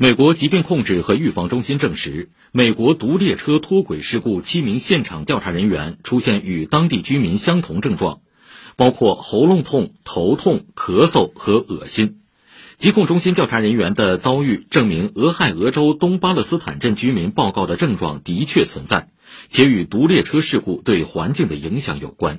[0.00, 8.20] 美国疾病控制和预防中心证实美国毒列车脱轨事故七名现场调查人员出现与当地居民相同症状
[8.76, 12.20] 包括喉咙痛头痛咳嗽和恶心。
[12.76, 19.08] 疾控中心调查人员的遭遇证明俄亥俄州东巴勒斯坦镇居民报告的症状的确存在
[19.48, 22.38] 且与毒列车事故对环境的影响有关。